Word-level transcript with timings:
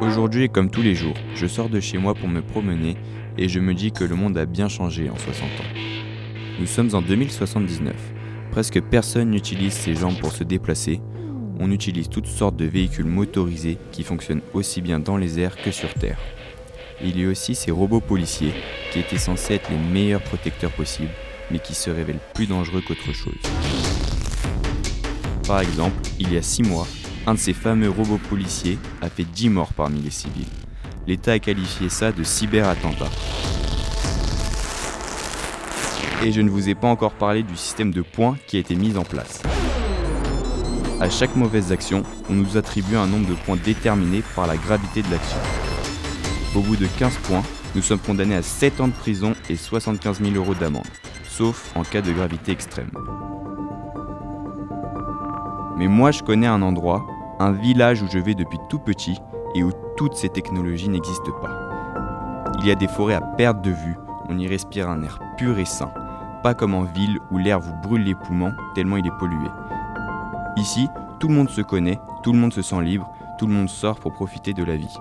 Aujourd'hui 0.00 0.50
comme 0.50 0.70
tous 0.70 0.82
les 0.82 0.94
jours, 0.94 1.14
je 1.34 1.46
sors 1.46 1.70
de 1.70 1.80
chez 1.80 1.96
moi 1.96 2.14
pour 2.14 2.28
me 2.28 2.42
promener 2.42 2.96
et 3.38 3.48
je 3.48 3.60
me 3.60 3.72
dis 3.72 3.92
que 3.92 4.04
le 4.04 4.14
monde 4.14 4.36
a 4.36 4.44
bien 4.44 4.68
changé 4.68 5.08
en 5.08 5.16
60 5.16 5.44
ans. 5.44 5.80
Nous 6.60 6.66
sommes 6.66 6.94
en 6.94 7.00
2079. 7.00 7.94
Presque 8.50 8.80
personne 8.82 9.30
n'utilise 9.30 9.72
ses 9.72 9.94
jambes 9.94 10.18
pour 10.18 10.32
se 10.32 10.44
déplacer. 10.44 11.00
On 11.58 11.70
utilise 11.70 12.10
toutes 12.10 12.26
sortes 12.26 12.56
de 12.56 12.66
véhicules 12.66 13.06
motorisés 13.06 13.78
qui 13.90 14.02
fonctionnent 14.02 14.42
aussi 14.52 14.82
bien 14.82 14.98
dans 14.98 15.16
les 15.16 15.40
airs 15.40 15.56
que 15.56 15.70
sur 15.70 15.92
Terre. 15.94 16.18
Il 17.02 17.18
y 17.18 17.24
a 17.24 17.28
aussi 17.28 17.54
ces 17.54 17.70
robots 17.70 18.00
policiers 18.00 18.52
qui 18.92 18.98
étaient 18.98 19.18
censés 19.18 19.54
être 19.54 19.70
les 19.70 19.78
meilleurs 19.78 20.22
protecteurs 20.22 20.72
possibles, 20.72 21.12
mais 21.50 21.58
qui 21.58 21.74
se 21.74 21.88
révèlent 21.88 22.20
plus 22.34 22.46
dangereux 22.46 22.82
qu'autre 22.86 23.12
chose. 23.12 23.34
Par 25.46 25.60
exemple, 25.60 25.96
il 26.18 26.32
y 26.32 26.36
a 26.36 26.42
6 26.42 26.64
mois, 26.64 26.86
un 27.26 27.34
de 27.34 27.38
ces 27.38 27.52
fameux 27.52 27.90
robots 27.90 28.20
policiers 28.28 28.78
a 29.02 29.08
fait 29.08 29.24
10 29.24 29.50
morts 29.50 29.72
parmi 29.72 30.00
les 30.00 30.10
civils. 30.10 30.46
L'État 31.06 31.32
a 31.32 31.38
qualifié 31.38 31.88
ça 31.88 32.12
de 32.12 32.22
cyberattentat. 32.22 33.10
Et 36.24 36.32
je 36.32 36.40
ne 36.40 36.48
vous 36.48 36.68
ai 36.68 36.74
pas 36.74 36.88
encore 36.88 37.12
parlé 37.12 37.42
du 37.42 37.56
système 37.56 37.92
de 37.92 38.02
points 38.02 38.36
qui 38.46 38.56
a 38.56 38.60
été 38.60 38.74
mis 38.74 38.96
en 38.96 39.02
place. 39.02 39.42
À 41.00 41.10
chaque 41.10 41.36
mauvaise 41.36 41.72
action, 41.72 42.04
on 42.30 42.34
nous 42.34 42.56
attribue 42.56 42.96
un 42.96 43.06
nombre 43.06 43.28
de 43.28 43.34
points 43.34 43.58
déterminé 43.62 44.22
par 44.34 44.46
la 44.46 44.56
gravité 44.56 45.02
de 45.02 45.10
l'action. 45.10 45.38
Au 46.54 46.60
bout 46.60 46.76
de 46.76 46.86
15 46.98 47.18
points, 47.24 47.42
nous 47.74 47.82
sommes 47.82 47.98
condamnés 47.98 48.36
à 48.36 48.42
7 48.42 48.80
ans 48.80 48.88
de 48.88 48.94
prison 48.94 49.34
et 49.50 49.56
75 49.56 50.22
000 50.22 50.34
euros 50.36 50.54
d'amende, 50.54 50.86
sauf 51.28 51.70
en 51.74 51.82
cas 51.82 52.00
de 52.00 52.12
gravité 52.12 52.52
extrême. 52.52 52.90
Mais 55.76 55.88
moi 55.88 56.10
je 56.10 56.22
connais 56.22 56.46
un 56.46 56.62
endroit, 56.62 57.06
un 57.38 57.52
village 57.52 58.02
où 58.02 58.06
je 58.10 58.18
vais 58.18 58.34
depuis 58.34 58.58
tout 58.68 58.78
petit 58.78 59.18
et 59.54 59.62
où 59.62 59.70
toutes 59.96 60.14
ces 60.14 60.28
technologies 60.28 60.88
n'existent 60.88 61.32
pas. 61.40 61.50
Il 62.60 62.66
y 62.66 62.70
a 62.70 62.74
des 62.74 62.88
forêts 62.88 63.14
à 63.14 63.20
perte 63.20 63.62
de 63.62 63.70
vue, 63.70 63.96
on 64.28 64.38
y 64.38 64.48
respire 64.48 64.88
un 64.88 65.02
air 65.02 65.18
pur 65.36 65.58
et 65.58 65.64
sain, 65.64 65.90
pas 66.42 66.54
comme 66.54 66.74
en 66.74 66.82
ville 66.82 67.18
où 67.30 67.38
l'air 67.38 67.60
vous 67.60 67.74
brûle 67.82 68.04
les 68.04 68.14
poumons 68.14 68.52
tellement 68.74 68.96
il 68.96 69.06
est 69.06 69.18
pollué. 69.18 69.48
Ici, 70.56 70.88
tout 71.18 71.28
le 71.28 71.34
monde 71.34 71.50
se 71.50 71.60
connaît, 71.60 71.98
tout 72.22 72.32
le 72.32 72.38
monde 72.38 72.52
se 72.52 72.62
sent 72.62 72.80
libre, 72.82 73.10
tout 73.38 73.46
le 73.46 73.52
monde 73.52 73.68
sort 73.68 73.96
pour 73.96 74.12
profiter 74.12 74.54
de 74.54 74.64
la 74.64 74.76
vie. 74.76 74.96